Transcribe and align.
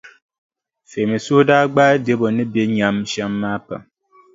Femi 0.89 1.17
suhu 1.25 1.41
daa 1.49 1.65
gbaai 1.73 1.97
Debo 2.05 2.27
ni 2.35 2.43
be 2.51 2.61
nyam 2.75 2.95
shɛm 3.11 3.33
maa 3.41 3.57
pam. 3.67 3.81